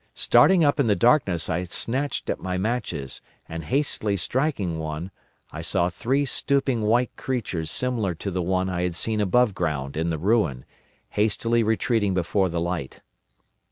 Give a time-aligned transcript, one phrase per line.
[0.15, 5.11] Starting up in the darkness I snatched at my matches and, hastily striking one,
[5.51, 9.95] I saw three stooping white creatures similar to the one I had seen above ground
[9.95, 10.65] in the ruin,
[11.09, 13.01] hastily retreating before the light.